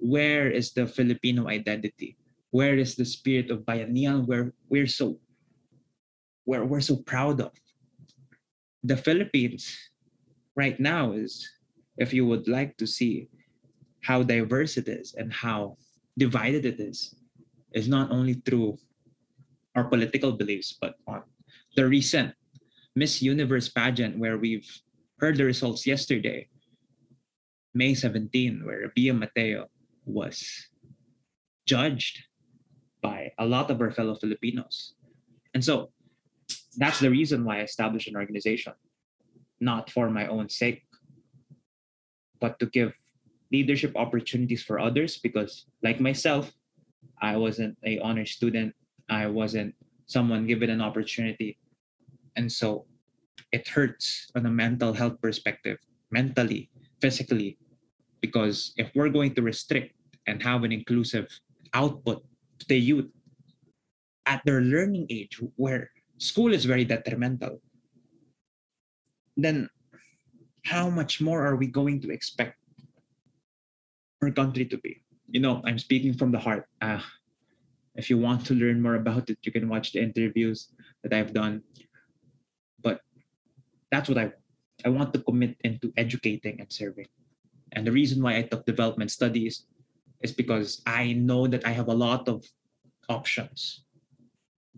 where 0.00 0.50
is 0.50 0.72
the 0.72 0.88
Filipino 0.88 1.46
identity? 1.46 2.16
Where 2.50 2.76
is 2.76 2.96
the 2.96 3.04
spirit 3.04 3.52
of 3.52 3.68
bayanihan 3.68 4.26
where 4.26 4.52
we're 4.68 4.88
so 4.88 5.20
where 6.50 6.66
we're 6.66 6.82
so 6.82 6.98
proud 7.06 7.38
of? 7.38 7.54
The 8.82 8.98
Philippines 8.98 9.70
right 10.58 10.74
now 10.82 11.14
is 11.14 11.46
if 11.94 12.10
you 12.10 12.26
would 12.26 12.50
like 12.50 12.74
to 12.82 12.90
see 12.90 13.30
how 14.02 14.26
diverse 14.26 14.74
it 14.74 14.90
is 14.90 15.14
and 15.14 15.30
how 15.30 15.78
divided 16.18 16.66
it 16.66 16.82
is, 16.82 17.14
is 17.70 17.86
not 17.86 18.10
only 18.10 18.42
through 18.42 18.74
our 19.78 19.86
political 19.86 20.32
beliefs, 20.34 20.74
but 20.74 20.98
on 21.06 21.22
the 21.76 21.86
recent 21.86 22.34
Miss 22.96 23.22
Universe 23.22 23.70
pageant 23.70 24.18
where 24.18 24.34
we've 24.34 24.66
heard 25.22 25.38
the 25.38 25.46
results 25.46 25.86
yesterday, 25.86 26.50
May 27.78 27.94
17, 27.94 28.66
where 28.66 28.90
Bia 28.96 29.14
Mateo 29.14 29.70
was 30.02 30.42
judged 31.62 32.26
by 33.06 33.30
a 33.38 33.46
lot 33.46 33.70
of 33.70 33.78
our 33.80 33.94
fellow 33.94 34.18
Filipinos. 34.18 34.98
And 35.54 35.62
so 35.62 35.94
that's 36.76 37.00
the 37.00 37.10
reason 37.10 37.44
why 37.44 37.58
I 37.58 37.62
established 37.62 38.08
an 38.08 38.16
organization, 38.16 38.72
not 39.60 39.90
for 39.90 40.10
my 40.10 40.26
own 40.26 40.48
sake, 40.48 40.82
but 42.40 42.58
to 42.58 42.66
give 42.66 42.92
leadership 43.52 43.92
opportunities 43.96 44.62
for 44.62 44.78
others 44.78 45.18
because 45.18 45.66
like 45.82 46.00
myself, 46.00 46.52
I 47.20 47.36
wasn't 47.36 47.76
a 47.84 47.98
honor 47.98 48.24
student. 48.24 48.74
I 49.10 49.26
wasn't 49.26 49.74
someone 50.06 50.46
given 50.46 50.70
an 50.70 50.80
opportunity. 50.80 51.58
And 52.36 52.50
so 52.50 52.86
it 53.52 53.68
hurts 53.68 54.30
on 54.36 54.46
a 54.46 54.50
mental 54.50 54.92
health 54.92 55.20
perspective, 55.20 55.78
mentally, 56.10 56.70
physically, 57.00 57.58
because 58.20 58.72
if 58.76 58.90
we're 58.94 59.10
going 59.10 59.34
to 59.34 59.42
restrict 59.42 59.94
and 60.26 60.42
have 60.42 60.62
an 60.62 60.72
inclusive 60.72 61.26
output 61.74 62.22
to 62.60 62.66
the 62.68 62.78
youth 62.78 63.10
at 64.26 64.42
their 64.44 64.60
learning 64.60 65.06
age 65.10 65.40
where 65.56 65.90
school 66.20 66.52
is 66.52 66.64
very 66.64 66.84
detrimental, 66.84 67.60
then 69.36 69.68
how 70.64 70.88
much 70.88 71.20
more 71.20 71.44
are 71.44 71.56
we 71.56 71.66
going 71.66 72.00
to 72.02 72.12
expect 72.12 72.60
our 74.22 74.30
country 74.30 74.66
to 74.66 74.76
be? 74.78 75.02
You 75.26 75.40
know, 75.40 75.62
I'm 75.64 75.78
speaking 75.78 76.12
from 76.12 76.30
the 76.30 76.38
heart. 76.38 76.68
Uh, 76.80 77.00
if 77.96 78.10
you 78.10 78.18
want 78.18 78.44
to 78.46 78.54
learn 78.54 78.82
more 78.82 78.96
about 78.96 79.30
it, 79.30 79.38
you 79.42 79.50
can 79.50 79.68
watch 79.68 79.92
the 79.92 80.02
interviews 80.02 80.68
that 81.02 81.12
I've 81.12 81.32
done. 81.32 81.62
But 82.80 83.00
that's 83.90 84.08
what 84.08 84.18
I. 84.18 84.32
I 84.82 84.88
want 84.88 85.12
to 85.12 85.20
commit 85.20 85.60
into 85.60 85.92
educating 85.98 86.56
and 86.58 86.72
serving. 86.72 87.08
And 87.72 87.86
the 87.86 87.92
reason 87.92 88.22
why 88.22 88.36
I 88.36 88.48
took 88.48 88.64
development 88.64 89.10
studies 89.10 89.68
is 90.22 90.32
because 90.32 90.80
I 90.86 91.12
know 91.12 91.46
that 91.46 91.66
I 91.66 91.72
have 91.76 91.88
a 91.88 91.94
lot 91.94 92.26
of 92.26 92.44
options. 93.10 93.84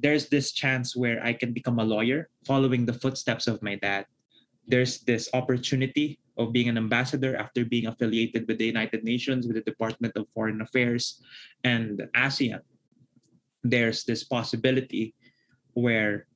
There's 0.02 0.28
this 0.28 0.50
chance 0.50 0.97
where 0.97 1.23
I 1.23 1.32
can 1.32 1.52
become 1.54 1.78
a 1.78 1.87
lawyer 1.87 2.28
following 2.44 2.85
the 2.85 2.92
footsteps 2.92 3.47
of 3.47 3.62
my 3.62 3.76
dad. 3.76 4.06
There's 4.66 4.99
this 5.06 5.30
opportunity 5.32 6.18
of 6.37 6.52
being 6.52 6.68
an 6.68 6.76
ambassador 6.76 7.37
after 7.37 7.64
being 7.64 7.87
affiliated 7.87 8.49
with 8.49 8.59
the 8.59 8.66
United 8.66 9.04
Nations, 9.04 9.47
with 9.47 9.54
the 9.54 9.62
Department 9.62 10.16
of 10.16 10.26
Foreign 10.35 10.61
Affairs, 10.61 11.23
and 11.62 12.02
ASEAN. 12.16 12.61
There's 13.62 14.02
this 14.02 14.25
possibility 14.25 15.14
where 15.75 16.26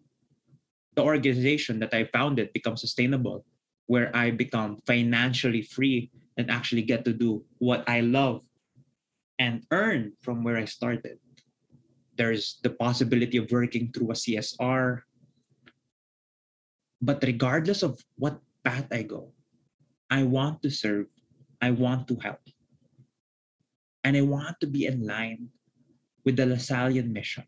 the 0.95 1.03
organization 1.03 1.81
that 1.81 1.93
I 1.93 2.05
founded 2.15 2.53
becomes 2.53 2.81
sustainable, 2.81 3.45
where 3.87 4.15
I 4.15 4.31
become 4.31 4.79
financially 4.87 5.63
free 5.63 6.11
and 6.37 6.51
actually 6.51 6.83
get 6.83 7.05
to 7.05 7.13
do 7.13 7.45
what 7.59 7.83
I 7.89 8.01
love 8.01 8.47
and 9.39 9.67
earn 9.71 10.13
from 10.23 10.45
where 10.45 10.57
I 10.57 10.65
started. 10.67 11.19
There's 12.17 12.59
the 12.63 12.71
possibility 12.71 13.37
of 13.37 13.51
working 13.51 13.93
through 13.93 14.11
a 14.11 14.19
CSR. 14.19 15.03
But 17.01 17.23
regardless 17.23 17.83
of 17.83 18.01
what 18.17 18.41
path 18.65 18.89
I 18.91 19.03
go, 19.03 19.33
I 20.11 20.23
want 20.23 20.63
to 20.63 20.71
serve, 20.71 21.07
I 21.61 21.71
want 21.71 22.09
to 22.09 22.17
help. 22.17 22.41
And 24.05 24.17
I 24.17 24.23
want 24.23 24.61
to 24.61 24.67
be 24.67 24.87
in 24.87 25.07
line 25.07 25.49
with 26.25 26.37
the 26.37 26.47
Lasallian 26.47 27.13
mission. 27.13 27.45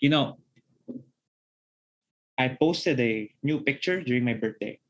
You 0.00 0.10
know, 0.10 0.38
I 2.38 2.48
posted 2.48 2.98
a 3.00 3.30
new 3.42 3.60
picture 3.60 4.02
during 4.02 4.24
my 4.24 4.34
birthday, 4.34 4.80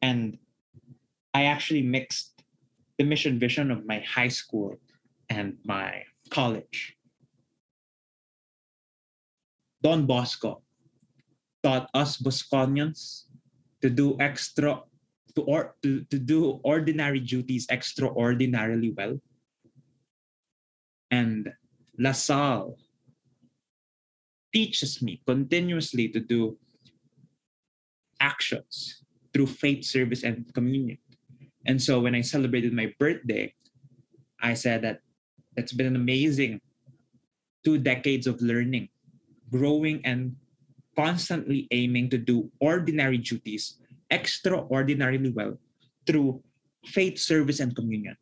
and 0.00 0.38
I 1.34 1.44
actually 1.44 1.82
mixed 1.82 2.42
the 2.98 3.04
mission 3.04 3.38
vision 3.38 3.70
of 3.70 3.86
my 3.86 4.00
high 4.00 4.28
school 4.28 4.76
and 5.28 5.56
my 5.64 6.04
college. 6.32 6.96
Don 9.84 10.08
Bosco 10.08 10.64
taught 11.62 11.92
us 11.92 12.16
Bosconians 12.16 13.28
to 13.84 13.90
do 13.92 14.16
extra 14.16 14.80
to 15.36 15.42
or 15.44 15.76
to, 15.82 16.04
to 16.08 16.18
do 16.18 16.60
ordinary 16.64 17.20
duties 17.20 17.68
extraordinarily 17.68 18.96
well. 18.96 19.20
And 21.10 21.52
La 21.98 22.12
Salle 22.12 22.80
teaches 24.52 25.02
me 25.02 25.20
continuously 25.26 26.08
to 26.08 26.20
do 26.20 26.56
actions 28.20 29.04
through 29.32 29.48
faith 29.48 29.84
service 29.84 30.22
and 30.22 30.48
communion. 30.54 30.98
And 31.66 31.80
so 31.80 32.00
when 32.00 32.14
I 32.14 32.20
celebrated 32.20 32.72
my 32.72 32.92
birthday, 32.98 33.52
I 34.40 34.54
said 34.54 34.82
that 34.82 35.00
it's 35.56 35.72
been 35.72 35.86
an 35.86 35.96
amazing 35.96 36.60
two 37.64 37.78
decades 37.78 38.26
of 38.26 38.40
learning, 38.40 38.88
growing, 39.50 40.00
and 40.04 40.34
constantly 40.96 41.68
aiming 41.70 42.10
to 42.10 42.18
do 42.18 42.50
ordinary 42.60 43.18
duties 43.18 43.78
extraordinarily 44.10 45.30
well 45.30 45.56
through 46.06 46.42
faith 46.84 47.18
service 47.18 47.60
and 47.60 47.74
communion. 47.74 48.16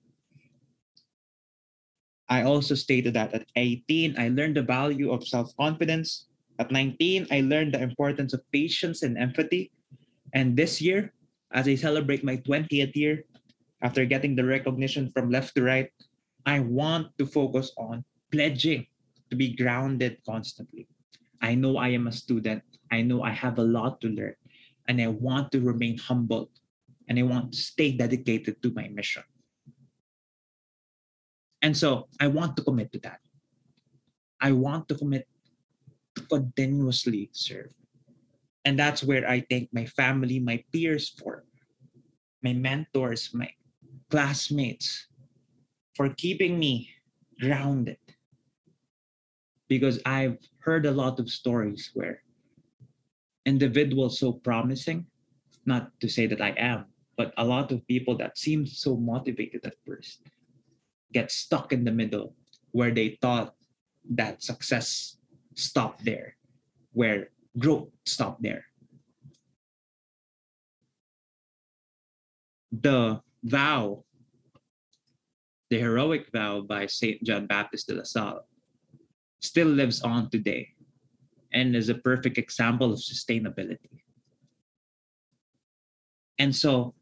I 2.31 2.43
also 2.45 2.77
stated 2.79 3.15
that 3.15 3.35
at 3.35 3.47
18, 3.57 4.15
I 4.17 4.29
learned 4.29 4.57
the 4.57 4.63
value 4.63 5.11
of 5.11 5.27
self 5.27 5.51
confidence. 5.57 6.31
At 6.61 6.71
19, 6.71 7.27
I 7.31 7.41
learned 7.41 7.75
the 7.75 7.83
importance 7.83 8.33
of 8.33 8.47
patience 8.53 9.03
and 9.03 9.19
empathy. 9.19 9.73
And 10.33 10.57
this 10.57 10.81
year, 10.81 11.13
as 11.51 11.67
I 11.67 11.75
celebrate 11.75 12.23
my 12.23 12.37
20th 12.37 12.95
year, 12.95 13.25
after 13.83 14.05
getting 14.05 14.37
the 14.37 14.45
recognition 14.45 15.11
from 15.11 15.31
left 15.31 15.57
to 15.57 15.63
right, 15.65 15.91
I 16.47 16.61
want 16.61 17.17
to 17.19 17.27
focus 17.27 17.73
on 17.77 18.05
pledging 18.33 18.87
to 19.31 19.37
be 19.37 19.55
grounded 19.55 20.19
constantly. 20.27 20.89
I 21.41 21.55
know 21.55 21.77
I 21.77 21.89
am 21.89 22.07
a 22.07 22.13
student. 22.13 22.63
I 22.91 23.03
know 23.03 23.23
I 23.23 23.31
have 23.31 23.59
a 23.59 23.65
lot 23.65 24.01
to 24.03 24.09
learn. 24.09 24.35
and 24.89 24.99
I 25.01 25.07
want 25.07 25.53
to 25.53 25.61
remain 25.61 25.95
humble 25.99 26.51
and 27.07 27.15
I 27.15 27.23
want 27.23 27.53
to 27.53 27.59
stay 27.59 27.93
dedicated 27.93 28.59
to 28.63 28.73
my 28.75 28.89
mission. 28.89 29.23
And 31.63 31.77
so 31.77 32.09
I 32.19 32.27
want 32.27 32.57
to 32.57 32.65
commit 32.65 32.91
to 32.93 33.01
that. 33.07 33.21
I 34.41 34.51
want 34.51 34.89
to 34.89 34.97
commit 34.97 35.29
to 36.17 36.23
continuously 36.27 37.31
serve. 37.31 37.71
And 38.65 38.79
that's 38.79 39.05
where 39.05 39.29
I 39.29 39.47
thank 39.49 39.71
my 39.71 39.87
family, 39.87 40.41
my 40.41 40.65
peers 40.73 41.09
for, 41.09 41.45
my 42.43 42.53
mentors, 42.53 43.31
my 43.33 43.51
classmates 44.11 45.07
for 45.95 46.09
keeping 46.11 46.59
me 46.59 46.91
grounded. 47.41 47.99
Because 49.69 50.01
I've 50.05 50.39
heard 50.59 50.87
a 50.87 50.91
lot 50.91 51.21
of 51.21 51.31
stories 51.31 51.91
where 51.95 52.23
individuals 53.47 54.19
so 54.19 54.33
promising, 54.33 55.07
not 55.65 55.93
to 56.01 56.09
say 56.09 56.27
that 56.27 56.41
I 56.41 56.51
am, 56.59 56.87
but 57.17 57.33
a 57.37 57.45
lot 57.45 57.71
of 57.73 57.87
people 57.87 58.17
that 58.19 58.39
seem 58.39 58.67
so 58.67 58.97
motivated 58.97 59.65
at 59.65 59.75
first 59.87 60.23
get 61.13 61.31
stuck 61.31 61.73
in 61.73 61.85
the 61.85 61.93
middle 61.93 62.35
where 62.73 62.91
they 62.91 63.19
thought 63.21 63.55
that 64.11 64.43
success 64.43 65.17
stopped 65.55 66.05
there, 66.05 66.37
where 66.93 67.31
growth 67.59 67.89
stopped 68.07 68.43
there. 68.43 68.65
The 72.73 73.21
vow, 73.43 74.05
the 75.71 75.79
heroic 75.79 76.27
vow 76.33 76.61
by 76.61 76.87
St. 76.87 77.23
John 77.23 77.47
Baptist 77.47 77.87
de 77.87 77.95
la 77.95 78.03
Salle, 78.03 78.45
still 79.41 79.69
lives 79.69 80.03
on 80.03 80.29
today 80.29 80.69
and 81.55 81.75
is 81.75 81.89
a 81.89 81.95
perfect 81.95 82.39
example 82.39 82.93
of 82.93 82.99
sustainability. 82.99 84.03
And 86.39 86.55
so, 86.55 86.95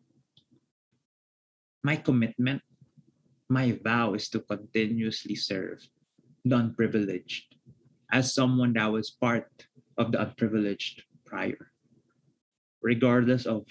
my 1.83 1.97
commitment, 1.97 2.61
my 3.49 3.79
vow 3.83 4.15
is 4.15 4.29
to 4.31 4.41
continuously 4.41 5.35
serve 5.35 5.81
the 6.45 6.57
unprivileged 6.57 7.55
as 8.13 8.35
someone 8.35 8.75
that 8.75 8.93
was 8.93 9.11
part 9.11 9.49
of 9.97 10.13
the 10.13 10.21
unprivileged 10.21 11.05
prior, 11.25 11.73
regardless 12.83 13.47
of 13.47 13.65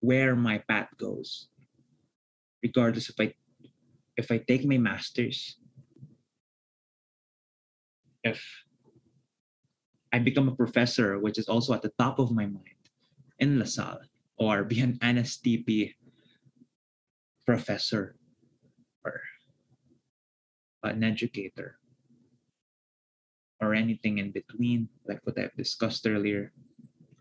where 0.00 0.36
my 0.36 0.58
path 0.68 0.88
goes, 0.98 1.48
regardless 2.62 3.08
if 3.08 3.18
I 3.18 3.34
if 4.18 4.32
I 4.34 4.42
take 4.42 4.66
my 4.66 4.76
masters, 4.76 5.56
if 8.24 8.42
I 10.12 10.18
become 10.18 10.48
a 10.48 10.58
professor, 10.58 11.18
which 11.20 11.38
is 11.38 11.48
also 11.48 11.72
at 11.72 11.82
the 11.82 11.94
top 11.98 12.18
of 12.18 12.34
my 12.34 12.44
mind 12.44 12.82
in 13.38 13.60
LaSalle, 13.60 14.02
or 14.36 14.64
be 14.64 14.80
an 14.80 14.98
NSTP 14.98 15.94
professor 17.46 18.16
or 19.04 19.22
an 20.82 21.04
educator 21.04 21.78
or 23.60 23.74
anything 23.74 24.18
in 24.18 24.32
between, 24.32 24.88
like 25.06 25.20
what 25.22 25.38
I've 25.38 25.54
discussed 25.56 26.06
earlier. 26.06 26.52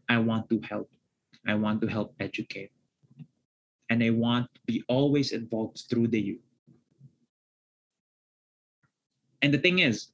I 0.09 0.17
want 0.17 0.49
to 0.49 0.59
help. 0.61 0.89
I 1.45 1.53
want 1.53 1.81
to 1.81 1.87
help 1.87 2.15
educate. 2.19 2.71
And 3.89 4.03
I 4.03 4.09
want 4.09 4.49
to 4.53 4.61
be 4.65 4.83
always 4.87 5.31
involved 5.31 5.85
through 5.89 6.09
the 6.09 6.21
youth. 6.21 6.46
And 9.41 9.53
the 9.53 9.57
thing 9.57 9.79
is, 9.79 10.09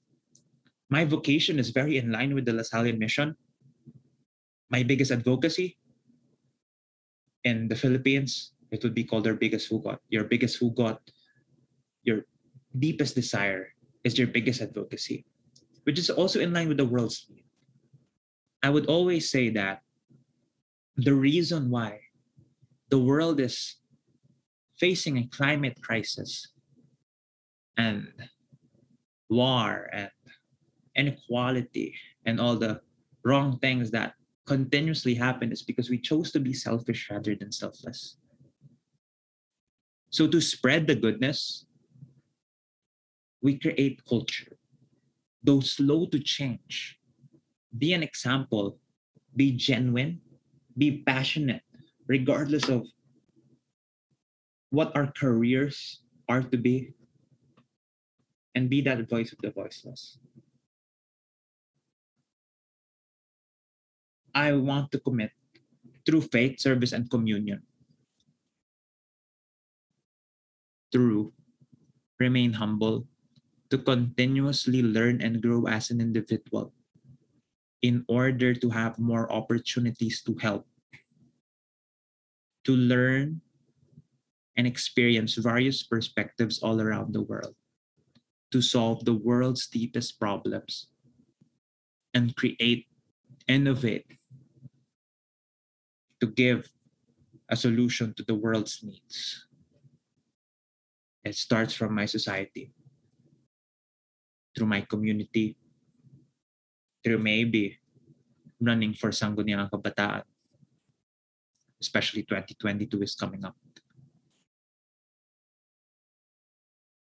my 0.90 1.06
vocation 1.06 1.60
is 1.60 1.70
very 1.70 1.98
in 1.98 2.12
line 2.12 2.36
with 2.36 2.46
the 2.46 2.52
Lasallian 2.52 3.00
mission. 3.00 3.36
My 4.70 4.84
biggest 4.84 5.12
advocacy 5.12 5.78
in 7.44 7.68
the 7.68 7.76
Philippines, 7.76 8.54
it 8.72 8.84
would 8.84 8.94
be 8.94 9.04
called 9.04 9.28
our 9.28 9.34
biggest 9.34 9.70
hugot. 9.70 9.98
Your 10.10 10.24
biggest 10.26 10.60
hugot, 10.60 10.98
your 12.04 12.26
deepest 12.78 13.16
desire 13.16 13.74
is 14.04 14.18
your 14.18 14.28
biggest 14.28 14.62
advocacy, 14.62 15.26
which 15.84 16.00
is 16.00 16.10
also 16.10 16.40
in 16.40 16.54
line 16.54 16.68
with 16.68 16.78
the 16.78 16.86
world's 16.86 17.26
need. 17.30 17.46
I 18.62 18.70
would 18.70 18.88
always 18.88 19.30
say 19.30 19.50
that 19.52 19.82
the 20.96 21.14
reason 21.14 21.70
why 21.70 22.00
the 22.90 23.00
world 23.00 23.40
is 23.40 23.76
facing 24.80 25.18
a 25.18 25.28
climate 25.28 25.82
crisis 25.82 26.48
and 27.78 28.08
war 29.30 29.90
and 29.92 30.10
inequality 30.96 31.96
and 32.26 32.40
all 32.40 32.56
the 32.56 32.82
wrong 33.24 33.58
things 33.60 33.92
that 33.92 34.14
continuously 34.46 35.16
happen 35.16 35.52
is 35.52 35.62
because 35.62 35.90
we 35.90 35.98
chose 35.98 36.32
to 36.32 36.40
be 36.40 36.54
selfish 36.54 37.10
rather 37.10 37.36
than 37.36 37.52
selfless. 37.52 38.18
So, 40.10 40.28
to 40.28 40.42
spread 40.42 40.86
the 40.86 40.96
goodness, 40.96 41.66
we 43.42 43.58
create 43.58 44.06
culture. 44.08 44.58
Though 45.44 45.60
slow 45.60 46.06
to 46.08 46.20
change, 46.20 46.98
be 47.78 47.94
an 47.94 48.04
example, 48.04 48.80
be 49.36 49.52
genuine, 49.52 50.22
be 50.78 51.04
passionate, 51.04 51.64
regardless 52.08 52.70
of 52.70 52.86
what 54.70 54.96
our 54.96 55.12
careers 55.12 56.02
are 56.30 56.42
to 56.42 56.58
be, 56.58 56.94
and 58.56 58.70
be 58.70 58.82
that 58.82 59.10
voice 59.10 59.32
of 59.34 59.40
the 59.42 59.52
voiceless. 59.52 60.18
I 64.34 64.54
want 64.54 64.92
to 64.92 65.00
commit 65.00 65.32
through 66.06 66.22
faith, 66.34 66.60
service, 66.60 66.92
and 66.92 67.10
communion. 67.10 67.62
Through 70.92 71.34
remain 72.20 72.54
humble, 72.54 73.08
to 73.70 73.78
continuously 73.78 74.86
learn 74.86 75.22
and 75.22 75.42
grow 75.42 75.66
as 75.66 75.90
an 75.90 76.00
individual 76.00 76.72
in 77.82 78.06
order 78.08 78.54
to 78.54 78.70
have 78.70 79.02
more 79.02 79.26
opportunities 79.34 80.22
to 80.24 80.38
help, 80.40 80.64
to 82.64 82.74
learn 82.78 83.42
and 84.56 84.70
experience 84.70 85.36
various 85.36 85.84
perspectives 85.84 86.62
all 86.62 86.80
around 86.80 87.12
the 87.12 87.26
world, 87.26 87.58
to 88.54 88.62
solve 88.62 89.02
the 89.02 89.18
world's 89.18 89.66
deepest 89.66 90.22
problems, 90.22 90.94
and 92.14 92.38
create, 92.38 92.86
innovate, 93.50 94.06
to 96.22 96.30
give 96.30 96.70
a 97.50 97.58
solution 97.58 98.14
to 98.14 98.22
the 98.22 98.38
world's 98.38 98.86
needs. 98.86 99.50
It 101.26 101.34
starts 101.34 101.74
from 101.74 101.98
my 101.98 102.06
society, 102.06 102.70
through 104.54 104.70
my 104.70 104.82
community, 104.86 105.58
through 107.04 107.26
maybe 107.26 107.82
running 108.62 108.94
for 108.94 109.10
Sangguniang 109.10 109.74
Kabataan, 109.74 110.22
especially 111.82 112.22
2022 112.22 113.02
is 113.02 113.16
coming 113.18 113.44
up. 113.44 113.58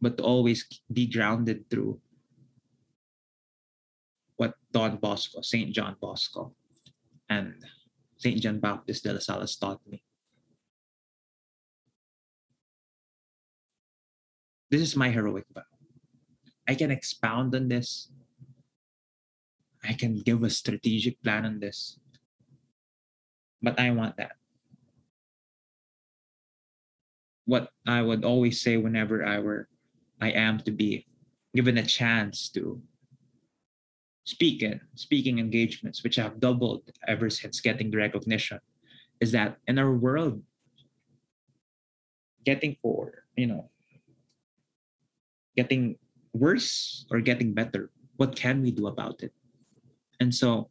But 0.01 0.17
to 0.19 0.23
always 0.23 0.67
be 0.93 1.07
grounded 1.07 1.69
through 1.69 2.01
what 4.37 4.55
Don 4.71 4.97
Bosco, 4.97 5.43
St. 5.43 5.75
John 5.75 5.97
Bosco, 6.01 6.55
and 7.29 7.55
St. 8.17 8.41
John 8.41 8.61
Baptist 8.61 9.03
de 9.05 9.13
la 9.13 9.19
Salle 9.19 9.47
taught 9.47 9.81
me. 9.87 10.03
This 14.71 14.83
is 14.83 14.97
my 14.97 15.11
heroic 15.11 15.45
vow. 15.53 15.63
I 16.69 16.75
can 16.75 16.91
expound 16.91 17.55
on 17.55 17.69
this. 17.69 18.11
I 19.83 19.95
can 19.95 20.21
give 20.21 20.43
a 20.43 20.51
strategic 20.51 21.23
plan 21.23 21.47
on 21.47 21.59
this. 21.59 21.99
But 23.63 23.81
I 23.81 23.91
want 23.91 24.17
that. 24.19 24.37
What 27.47 27.71
I 27.87 28.03
would 28.03 28.25
always 28.25 28.61
say 28.61 28.77
whenever 28.77 29.25
I 29.25 29.39
were 29.41 29.69
I 30.21 30.31
am 30.31 30.59
to 30.61 30.71
be 30.71 31.07
given 31.55 31.79
a 31.79 31.87
chance 31.87 32.49
to 32.51 32.81
speak 34.25 34.63
in 34.63 34.81
speaking 34.95 35.39
engagements, 35.39 36.05
which 36.05 36.17
have 36.17 36.41
doubled 36.41 36.91
ever 37.07 37.31
since 37.31 37.61
getting 37.61 37.91
the 37.91 37.97
recognition, 37.97 38.61
is 39.21 39.33
that 39.33 39.57
in 39.67 39.79
our 39.79 39.95
world, 39.95 40.43
getting 42.45 42.77
for, 42.83 43.25
you 43.37 43.47
know, 43.47 43.71
getting 45.57 45.97
worse 46.33 47.07
or 47.11 47.21
getting 47.21 47.55
better, 47.55 47.91
what 48.17 48.37
can 48.37 48.63
we 48.63 48.71
do 48.71 48.87
about 48.87 49.23
it? 49.23 49.33
And 50.21 50.35
so 50.35 50.69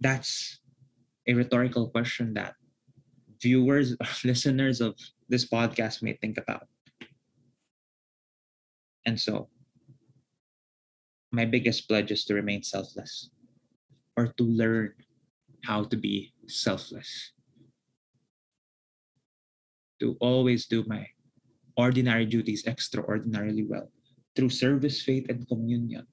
that's 0.00 0.60
a 1.26 1.34
rhetorical 1.34 1.88
question 1.88 2.34
that 2.34 2.54
viewers 3.40 3.96
listeners 4.24 4.80
of 4.80 4.94
this 5.28 5.48
podcast 5.48 6.02
may 6.02 6.14
think 6.14 6.38
about. 6.38 6.66
And 9.06 9.18
so, 9.18 9.48
my 11.32 11.44
biggest 11.44 11.88
pledge 11.88 12.10
is 12.10 12.24
to 12.24 12.34
remain 12.34 12.62
selfless 12.62 13.30
or 14.16 14.28
to 14.36 14.44
learn 14.44 14.92
how 15.64 15.84
to 15.84 15.96
be 15.96 16.32
selfless. 16.48 17.32
To 20.00 20.16
always 20.20 20.66
do 20.66 20.84
my 20.86 21.08
ordinary 21.76 22.26
duties 22.26 22.66
extraordinarily 22.66 23.64
well 23.64 23.90
through 24.36 24.50
service, 24.50 25.02
faith, 25.02 25.26
and 25.28 25.46
communion. 25.48 26.06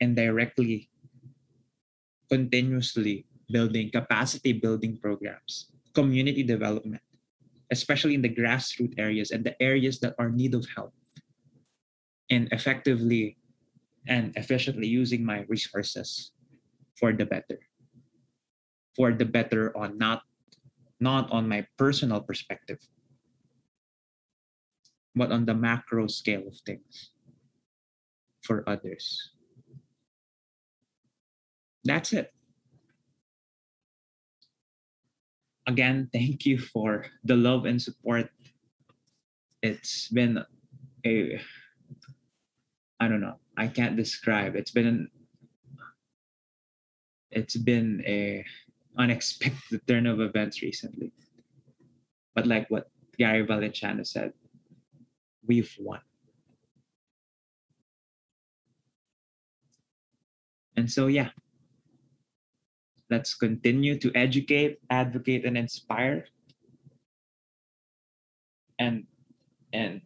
And 0.00 0.14
directly, 0.14 0.90
continuously 2.28 3.24
building 3.50 3.90
capacity 3.90 4.52
building 4.52 4.98
programs, 4.98 5.70
community 5.94 6.42
development, 6.42 7.02
especially 7.70 8.14
in 8.14 8.22
the 8.22 8.32
grassroots 8.32 8.94
areas 8.98 9.30
and 9.30 9.44
the 9.44 9.54
areas 9.62 10.00
that 10.00 10.14
are 10.18 10.30
need 10.30 10.54
of 10.54 10.66
help, 10.74 10.92
and 12.30 12.48
effectively 12.52 13.36
and 14.06 14.36
efficiently 14.36 14.86
using 14.86 15.24
my 15.24 15.44
resources 15.48 16.32
for 16.98 17.12
the 17.12 17.26
better. 17.26 17.58
For 18.94 19.12
the 19.12 19.26
better 19.26 19.76
on 19.76 19.98
not 19.98 20.22
not 20.98 21.30
on 21.30 21.48
my 21.48 21.66
personal 21.76 22.20
perspective, 22.22 22.80
but 25.14 25.30
on 25.32 25.44
the 25.44 25.54
macro 25.54 26.06
scale 26.06 26.48
of 26.48 26.56
things 26.64 27.10
for 28.40 28.64
others. 28.68 29.32
That's 31.84 32.12
it. 32.12 32.32
Again, 35.66 36.08
thank 36.12 36.46
you 36.46 36.58
for 36.58 37.06
the 37.24 37.36
love 37.36 37.64
and 37.64 37.80
support. 37.80 38.30
It's 39.62 40.08
been 40.08 40.44
a 41.04 41.40
I 42.98 43.08
don't 43.08 43.20
know. 43.20 43.36
I 43.56 43.66
can't 43.68 43.96
describe. 43.96 44.56
It's 44.56 44.70
been 44.70 44.86
an 44.86 45.10
it's 47.30 47.56
been 47.56 48.02
a 48.06 48.44
unexpected 48.96 49.86
turn 49.86 50.06
of 50.06 50.20
events 50.20 50.62
recently. 50.62 51.12
But 52.34 52.46
like 52.46 52.70
what 52.70 52.90
Gary 53.18 53.46
Valenciano 53.46 54.06
said, 54.06 54.32
we've 55.46 55.74
won. 55.78 56.00
And 60.76 60.90
so 60.90 61.06
yeah. 61.06 61.30
Let's 63.08 63.34
continue 63.34 63.98
to 63.98 64.10
educate, 64.14 64.80
advocate, 64.90 65.44
and 65.44 65.56
inspire. 65.56 66.26
And 68.78 69.06
and 69.72 70.00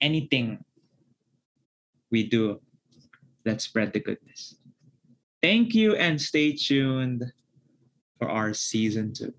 anything 0.00 0.64
we 2.10 2.28
do, 2.28 2.60
let's 3.44 3.64
spread 3.64 3.92
the 3.92 4.00
goodness. 4.00 4.56
Thank 5.42 5.74
you 5.74 5.94
and 5.96 6.20
stay 6.20 6.52
tuned 6.52 7.24
for 8.18 8.28
our 8.28 8.54
season 8.54 9.12
two. 9.12 9.34